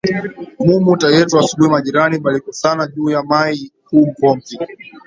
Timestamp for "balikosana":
2.25-2.83